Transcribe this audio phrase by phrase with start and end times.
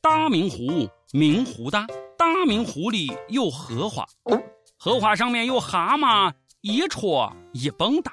[0.00, 1.84] 大明湖，明湖大，
[2.16, 4.06] 大明湖里有荷花，
[4.76, 8.12] 荷花上面有蛤蟆，一戳一蹦跶。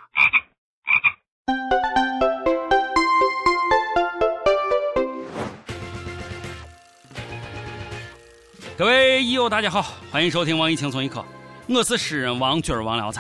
[8.76, 11.24] 各位益友，大家好，欢迎收听网易轻松一刻，
[11.70, 13.20] 我是诗人王军王聊子。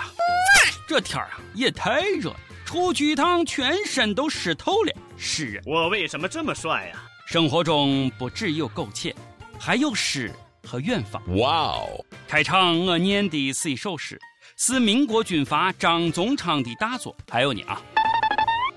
[0.87, 2.35] 这天儿啊也太热了，
[2.65, 4.93] 出去一趟全身都湿透了。
[5.15, 9.13] 诗人，我为什么这么帅呀、生活中不只有苟且，
[9.59, 10.31] 还有诗
[10.63, 11.19] 和远方。
[11.37, 12.05] 哇哦！
[12.27, 14.19] 开场我念的是一首诗，
[14.55, 17.17] 是民国军阀张宗昌的大作。
[17.27, 17.81] 还有你啊，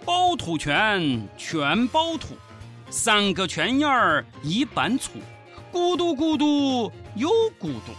[0.06, 2.28] 趵突泉，泉趵突，
[2.88, 5.18] 三个泉眼儿一般粗，
[5.70, 7.28] 咕嘟咕嘟又
[7.60, 7.92] 咕嘟。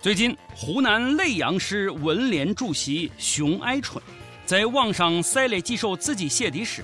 [0.00, 4.02] 最近，湖南耒阳市文联主席熊爱春
[4.46, 6.82] 在网上晒了几首自己写的诗，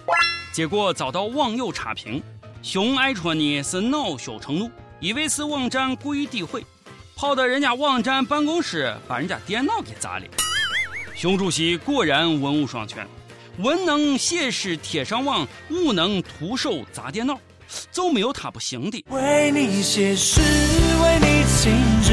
[0.53, 2.23] 结果遭到网友差评。
[2.61, 4.71] 熊爱春呢是恼羞成怒，
[5.01, 6.65] 以为是网站故意诋毁，
[7.17, 10.27] 跑到人家网站办公室把人家电脑给砸了。
[11.17, 13.09] 熊主席果然文武双全，
[13.59, 17.39] 文能写诗贴上网，武能徒手砸电脑，
[17.91, 19.03] 就没有他不行的。
[19.09, 20.41] 为你写诗，
[21.03, 22.13] 为你静止，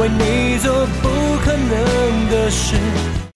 [0.00, 1.08] 为你做不
[1.44, 2.76] 可能的事。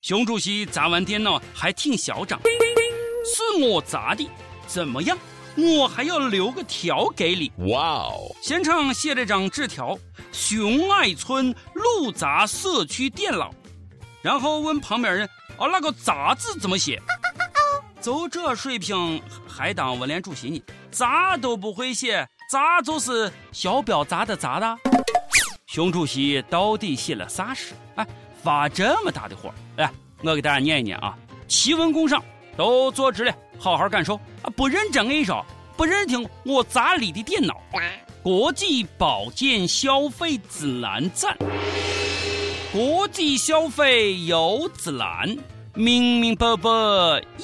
[0.00, 2.40] 熊主席砸完电脑还挺嚣张，
[3.28, 4.28] 是我砸的，
[4.66, 5.16] 怎么样？
[5.56, 7.50] 我还要留个条给你。
[7.68, 8.34] 哇哦！
[8.40, 9.98] 现场写了张纸条
[10.30, 13.52] ：“熊爱村路砸社区电脑。”
[14.22, 17.00] 然后问旁边人：“哦，那个‘砸’字怎么写？”
[18.00, 20.62] 就这水平还当文联主席呢？
[20.92, 24.78] 砸都不会写，砸就是小标砸的砸的。
[25.66, 27.74] 熊主席到底写了啥诗？
[27.96, 28.06] 哎，
[28.42, 29.52] 发这么大的火！
[29.76, 29.90] 来，
[30.22, 32.22] 我给大家念一念啊：齐文共赏，
[32.58, 34.50] 都坐直了，好好感受啊！
[34.56, 37.54] 不认真挨着，不认听我砸你的电脑。
[38.20, 41.38] 国际保健消费指南站，
[42.72, 45.38] 国际消费有指南，
[45.74, 46.68] 明明白白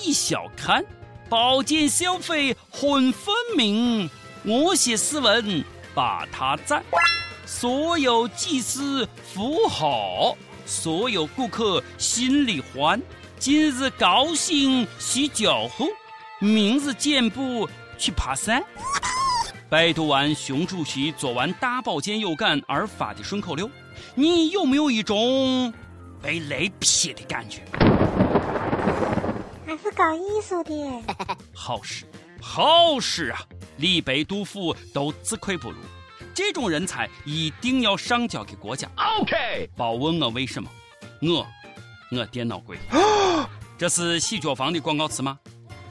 [0.03, 0.85] 一小看，
[1.29, 4.11] 保健消费很分明。
[4.43, 5.65] 我写诗文
[5.95, 6.83] 把它赞，
[7.47, 10.37] 所有技师服好，
[10.67, 13.01] 所有顾客心里欢。
[13.45, 15.87] 今日高兴洗脚后，
[16.39, 17.69] 明日健步
[17.99, 18.65] 去爬山。
[19.69, 23.71] 拜读完熊主席做完大保健有感而发的顺口溜，
[24.15, 25.71] 你有没有一种
[26.23, 27.61] 被雷劈的感觉？
[29.67, 31.03] 还是搞艺术的，
[31.55, 32.07] 好事，
[32.41, 33.43] 好事啊！
[33.77, 35.77] 李白、杜甫都自愧不如，
[36.33, 38.89] 这种人才一定要上交给国家。
[39.21, 40.71] OK，别问我为什么，
[41.21, 41.47] 我
[42.11, 42.79] 我电脑贵。
[43.77, 45.39] 这是洗脚房的广告词吗？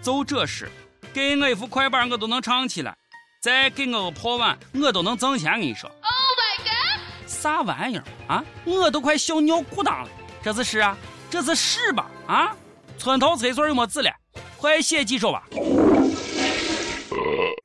[0.01, 0.71] 就这诗，
[1.13, 2.97] 给我一副快板我都能唱起来，
[3.41, 5.51] 再给我个破碗我都能挣钱。
[5.53, 5.99] 跟你说，Oh
[6.39, 8.43] my god，啥玩意儿啊？
[8.63, 10.09] 我都快笑尿裤裆了。
[10.41, 10.97] 这是诗啊？
[11.29, 12.09] 这是诗吧？
[12.25, 12.55] 啊？
[12.97, 14.11] 村头厕所有没纸了？
[14.57, 15.43] 快写几首吧。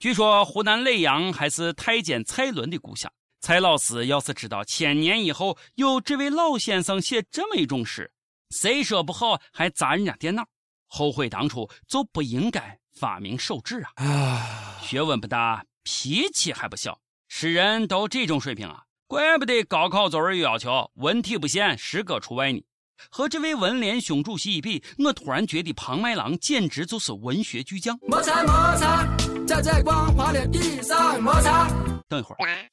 [0.01, 3.11] 据说湖南耒阳还是太监蔡伦的故乡。
[3.41, 8.11] 蔡老师要是知道千年以后有这位老先生写这么一种诗，
[8.51, 10.47] 谁说不好还砸人家电脑，
[10.87, 14.05] 后悔当初就不应该发明手指啊！
[14.05, 16.99] 啊，学问不大，脾气还不小，
[17.29, 22.65] 诗人都这种水平啊，怪不得高考作文有要求文体不限，诗歌除外呢。
[23.11, 27.97] 和这位文联兄主席一比，我突然觉得庞麦郎简直就是文学巨匠。
[28.03, 29.07] 摩擦摩擦，
[29.47, 31.69] 在在光滑的地上摩擦。
[32.09, 32.69] 等一会儿，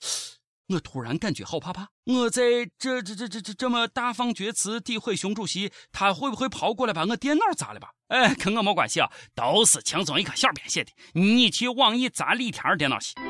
[0.68, 1.90] 我突然感觉好怕怕。
[2.06, 2.42] 我在
[2.80, 7.90] 这这这这这这么大放厥词诋毁熊主席，他会不会跑过来把我电脑砸了吧？
[8.08, 10.92] 哎，跟我没关系啊，都是轻松一刻小编写的。
[11.14, 13.14] 你去网易砸李天儿电脑去。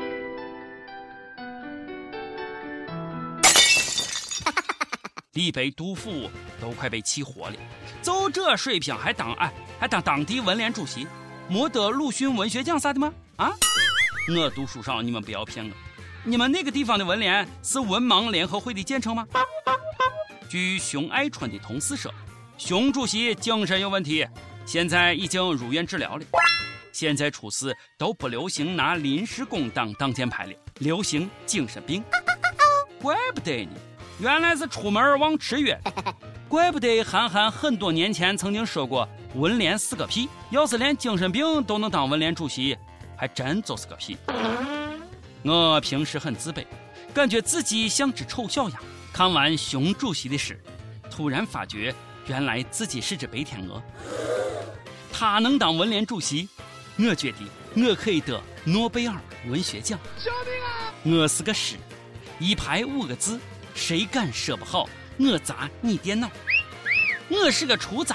[5.34, 7.56] 李白、杜甫都快被气活了，
[8.02, 11.06] 就这水平还当哎还当当地文联主席，
[11.50, 13.12] 没得鲁迅文学奖啥的吗？
[13.36, 13.50] 啊？
[14.34, 15.76] 我读书少，你们不要骗我。
[16.28, 19.24] 你们那个地方的文联是文盲联合会的简称吗？
[20.48, 22.12] 据熊爱春的同事说，
[22.58, 24.26] 熊主席精神有问题，
[24.64, 26.24] 现在已经入院治疗了。
[26.90, 32.02] 现在出事都不流行拿临时工当挡箭牌了，流行精神病。
[33.00, 33.70] 怪不得呢，
[34.18, 35.78] 原来是出门忘吃药。
[36.48, 42.76] 怪不得韩寒很多年前曾经说过“文联是个屁”，要是连精神病都能当文联主席，
[43.16, 44.18] 还真就是个屁。
[45.46, 46.66] 我平时很自卑，
[47.14, 48.80] 感觉自己像只丑小鸭。
[49.12, 50.60] 看完熊主席的诗，
[51.08, 51.94] 突然发觉
[52.26, 53.80] 原来自己是只白天鹅。
[55.12, 56.48] 他能当文联主席，
[56.98, 57.38] 我觉得
[57.76, 59.14] 我可以得诺贝尔
[59.46, 59.98] 文学奖。
[60.22, 61.20] 救命啊！
[61.20, 61.76] 我是个诗，
[62.40, 63.38] 一排五个字，
[63.74, 64.88] 谁敢说不好，
[65.18, 66.28] 我砸你电脑。
[67.28, 68.12] 我是个厨子，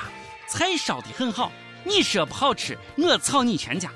[0.50, 1.52] 菜烧的很好，
[1.86, 3.90] 你说不好吃，我炒你全家。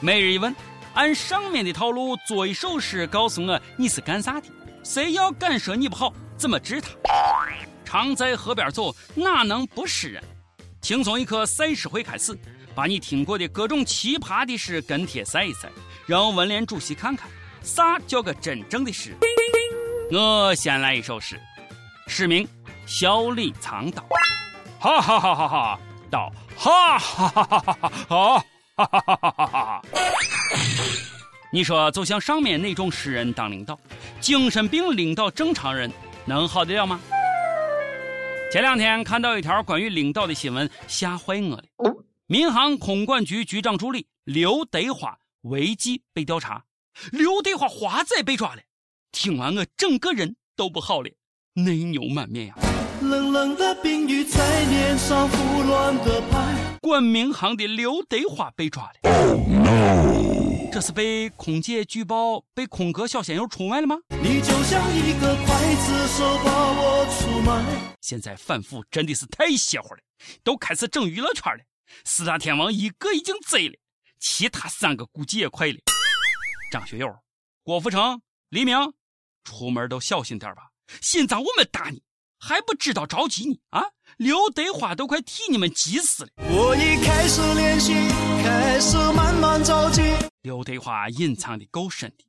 [0.00, 0.54] 每日一问，
[0.96, 4.48] 按上面的套路做一首诗，告诉我你是干啥的。
[4.82, 6.88] 谁要敢说你不好，怎么治他？
[7.84, 10.24] 常在河边走，哪能不湿人？
[10.80, 12.34] 轻松一刻赛诗会开始，
[12.74, 15.68] 把你听过的各种奇葩的诗跟帖赛一赛，
[16.06, 17.28] 让文联主席看看
[17.62, 19.14] 啥叫个真正的诗。
[20.10, 21.38] 我先来一首诗，
[22.06, 22.42] 诗名
[22.86, 24.02] 《笑里藏刀》。
[24.80, 25.80] 哈哈哈哈哈！
[26.10, 27.90] 刀，哈哈哈哈哈！
[28.08, 28.44] 哈，
[28.76, 29.82] 哈哈哈哈哈！
[31.50, 33.78] 你说，就像上面那种诗人当领导，
[34.20, 35.90] 精神病领导正常人
[36.26, 37.00] 能好得了吗？
[38.52, 41.64] 前两天看到一条关于领导的新闻，吓坏我了。
[42.26, 46.62] 民航空管局局长助理刘德华违纪被调查，
[47.12, 48.60] 刘德华华仔被抓了。
[49.10, 51.08] 听完我整个人都不好了，
[51.54, 52.54] 内牛满面呀！
[53.00, 56.65] 冷冷的冰雨在脸上胡乱的拍。
[56.86, 58.92] 管民航的刘德华被抓了。
[59.02, 60.70] Oh no！
[60.72, 63.96] 这是被空姐举报，被空哥小鲜肉出卖了吗？
[64.22, 67.96] 你就像一个刽子手把我出卖。
[68.02, 70.00] 现在反腐真的是太邪乎了，
[70.44, 71.64] 都开始整娱乐圈了。
[72.04, 73.74] 四大天王一个已经贼了，
[74.20, 75.78] 其他三个估计也快了。
[76.70, 77.08] 张学友、
[77.62, 78.76] 郭富城、黎明，
[79.44, 82.02] 出门都小心点吧，心脏我们打你。
[82.46, 83.82] 还不知道着急呢啊！
[84.18, 86.30] 刘德华都快替你们急死了。
[86.36, 87.92] 我已开始练习，
[88.40, 90.00] 开始慢慢着急。
[90.42, 92.24] 刘德华隐藏的够深的，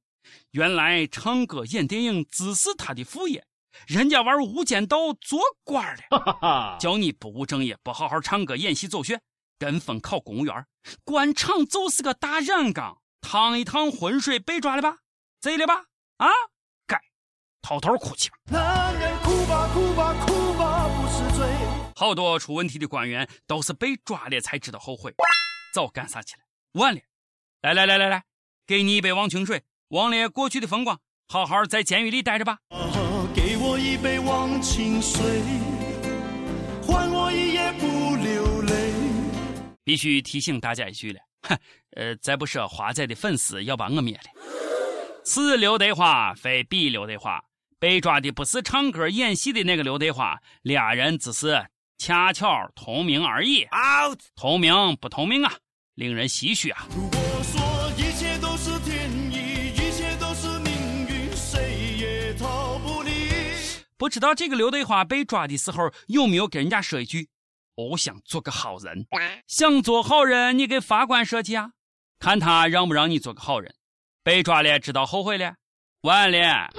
[0.50, 3.46] 原来唱歌演电影只是他的副业，
[3.86, 6.78] 人家玩无间道做官了。
[6.80, 9.22] 叫你不务正业，不好好唱歌演戏走穴，
[9.60, 10.66] 跟风考公务员，
[11.04, 14.98] 官场就是个大染缸，趟一趟浑水被抓了吧？
[15.40, 15.84] 醉了吧？
[16.18, 16.28] 啊！
[17.62, 18.38] 该偷偷哭泣吧。
[19.24, 19.68] 哭吧
[20.26, 21.48] 哭吧不是罪。
[21.96, 25.14] 好多出问题的官员都是被抓了才知道后悔，
[25.74, 26.42] 早干啥去了？
[26.74, 27.02] 晚了。
[27.62, 28.24] 来来来来来，
[28.66, 32.60] 给你一杯忘情水，忘了过去的风光，好好在监狱里待着吧。
[33.36, 35.42] 给我一杯忘情水，
[36.84, 38.94] 换我一夜不流泪。
[39.84, 41.58] 必须提醒大家一句了，哼，
[41.98, 44.24] 呃，再不说华仔的粉丝要把我灭了。
[45.24, 47.44] 此刘德华非彼刘德华。
[47.88, 51.66] 被抓的不是唱歌演戏的那个刘德华，俩人只是
[51.98, 53.64] 恰巧同名而已。
[53.68, 55.54] out，同名不同名啊，
[55.96, 56.86] 令人唏嘘啊。
[56.94, 63.30] 如果说一切都是天意，一切都是命运，谁也逃不离。
[63.98, 67.30] 不知道这个刘德华被抓的时候有没有跟人家说一句
[67.76, 69.08] ：“我想做个好人。”
[69.48, 71.72] 想做好人，你给法官说去啊，
[72.20, 73.74] 看他让不让你做个好人。
[74.26, 75.56] 被抓了，知道后悔了，
[76.02, 76.70] 晚了。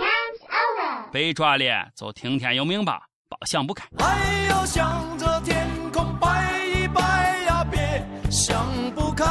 [1.11, 3.87] 被抓了就听天由命吧，别想不开。
[3.99, 9.25] 还要向着天空拜一拜呀，别想不开，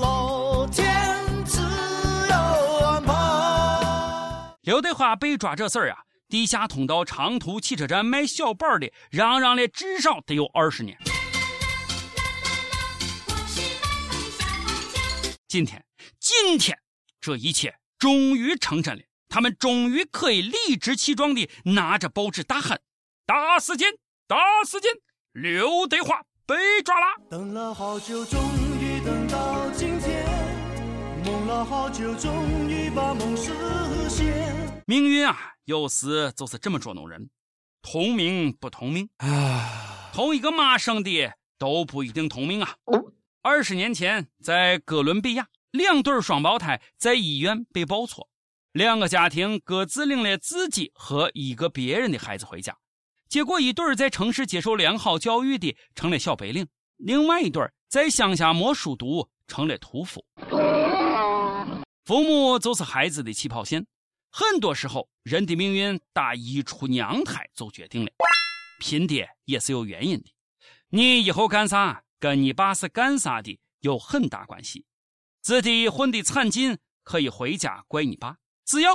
[0.00, 0.84] 老天
[1.44, 2.36] 自有
[2.86, 3.12] 安排。
[4.62, 5.98] 刘德华被抓这事儿啊，
[6.28, 10.96] 地下通道长途汽车站卖小板的嚷嚷了至少得有二十年。
[15.48, 15.84] 今天，
[16.20, 16.78] 今天，
[17.20, 19.02] 这一切终于成真了。
[19.28, 22.80] 他们终于可以理直气壮地拿着报纸大喊
[23.26, 23.92] ：“大事件！
[24.26, 24.90] 大事件！
[25.32, 28.40] 刘德华被抓啦！”等了好久，终
[28.80, 30.24] 于等到今天；
[31.24, 33.52] 梦了好久，终于把梦实
[34.08, 34.82] 现。
[34.86, 37.28] 命运啊，有时就是这么捉弄人。
[37.82, 42.74] 同名不同命啊，同一个妈生的都不一定同命啊。
[43.42, 48.27] 二十年前，在哥伦比亚，两对双胞胎在医院被抱错。
[48.78, 52.78] 两个家庭各自领了自己和一个别人的孩子回家，
[53.28, 56.64] 结果一对在城市接受良好教育的成了小白领，
[56.96, 60.24] 另外一对在乡下没书读成了屠夫。
[62.04, 63.84] 父母就是孩子的起跑线，
[64.30, 68.12] 很多时候人的命运打一出娘胎就决定了。
[68.78, 70.32] 拼爹也是有原因的，
[70.90, 74.84] 你以后干啥跟你爸是干啥的有很大关系。
[75.42, 78.36] 自己混的惨劲，可以回家怪你爸。
[78.68, 78.92] 只要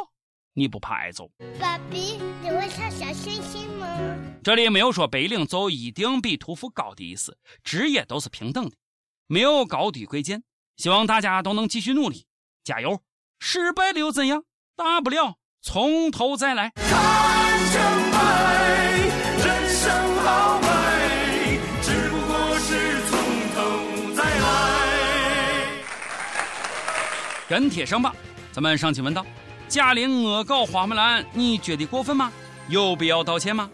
[0.53, 3.88] 你不怕挨揍，爸比，你会唱小星星吗？
[4.44, 8.75] 这里没有说白领就一定比屠夫高的意思，职业都是平等的，
[9.25, 10.44] 没有高低贵贱。
[10.77, 12.27] 希望大家都能继续努力，
[12.63, 13.01] 加油！
[13.39, 14.44] 失败了又怎样？
[14.75, 16.72] 大不了从头再来。
[19.39, 23.18] 人生豪迈，只不过是从
[23.56, 25.74] 头再来
[27.50, 28.15] 跟帖上吧。
[28.51, 29.25] 咱们上期问道：
[29.74, 32.32] 贾玲恶搞花木兰，你觉得过分吗？
[32.68, 33.68] 有必要道歉吗？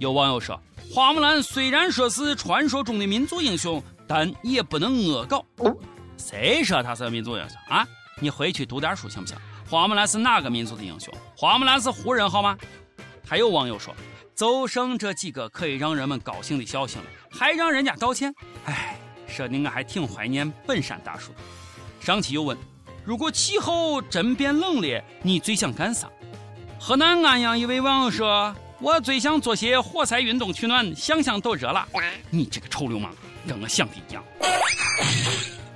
[0.00, 0.60] 有网友说，
[0.92, 5.46] 花木兰虽然说是传说中的民族英雄，但也不能恶搞。
[6.18, 7.86] 谁说她是民族英雄啊？
[8.18, 9.36] 你回去读点书行不行？
[9.70, 11.14] 花木兰是哪个民族的英雄？
[11.36, 12.58] 花木兰是胡人好吗？
[13.24, 13.94] 还有网友说，
[14.34, 18.34] 就剩这几个可以让人们高兴的消息了，还让人家道歉？
[18.64, 18.98] 哎，
[19.28, 21.38] 说的我还挺怀念本山大叔的。
[22.00, 22.58] 上期又问，
[23.06, 26.10] 如果气候真变冷了，你最想干啥？
[26.76, 31.86] 河南安阳一位网友说，我最想做些活塞运动取暖，想想都热了。
[32.30, 33.14] 你这个臭流氓，
[33.46, 34.24] 跟我想的一样。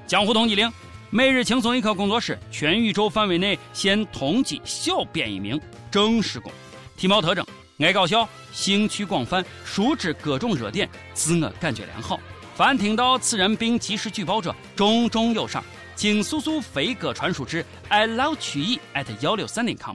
[0.08, 0.68] 江湖通缉令，
[1.08, 5.58] 每日轻松一刻工作室全宇宙范围内现通缉小编一名，
[5.88, 6.50] 正式工。
[6.96, 7.46] 体貌特征：
[7.78, 12.18] 爱搞笑，兴趣广泛，熟知各种热点，自我感觉良好。
[12.56, 15.64] 凡听到此人并及时举报者，重重有赏。
[16.00, 19.94] 请速速飞鸽传书至 i love 曲艺 at 幺六三点 com。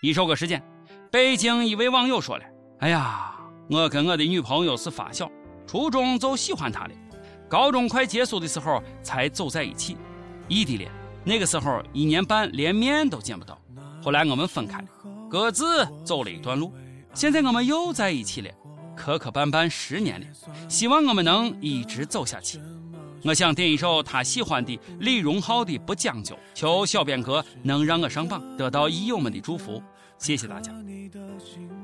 [0.00, 0.60] 一首歌时间，
[1.12, 2.44] 北京一位网友说了
[2.82, 3.36] ：“哎呀，
[3.70, 5.30] 我跟我的女朋友是发小，
[5.64, 6.90] 初中就喜欢她了，
[7.48, 9.96] 高中快结束的时候才走在一起，
[10.48, 10.90] 异地恋。
[11.22, 13.56] 那个时候一年半连面都见不到，
[14.02, 14.86] 后来我们分开了。”
[15.30, 16.74] 各自走了一段路，
[17.14, 18.50] 现在我们又在一起了，
[18.96, 20.26] 磕磕绊绊十年了，
[20.68, 22.58] 希望我们能一直走下去。
[23.24, 29.82] 我想点一首他喜欢的李荣浩的《不将就》，求小编哥能让我上榜，得到益友们的祝福，
[30.18, 30.72] 谢谢大家。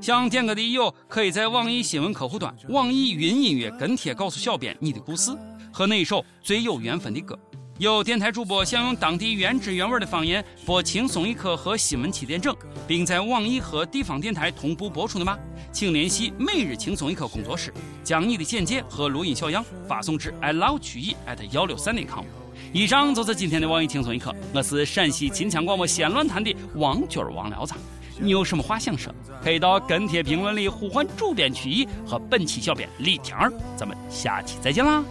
[0.00, 5.32] 想点歌的益友可以在网易新闻客户端、网易云音乐跟帖告诉小编你的故事
[5.72, 7.38] 和那一首最有缘分的歌。
[7.78, 12.54] 有电台主播想用当地原汁原味的方言播《轻松一刻》和《新闻七点整》，
[12.86, 15.36] 并在网易和地方电台同步播出的吗？
[15.72, 22.24] 请联系每日轻松一刻工作室，将你的简介和录音小样发送至 i love 曲艺 at 幺六三点 com。
[22.72, 27.74] 以上就是今天的网易轻松一刻，我是陕西秦腔广播西安论坛的王军王聊子。
[28.20, 29.12] 你有什么话想说，
[29.42, 33.52] 可以到跟帖评论里呼唤主编曲艺和本期小编李天儿。
[33.76, 35.04] 咱们下期再见啦！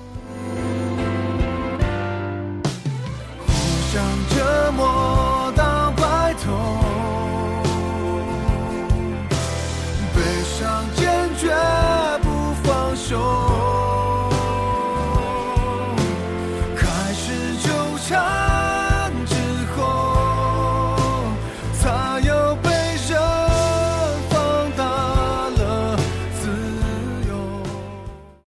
[4.30, 5.03] 折磨。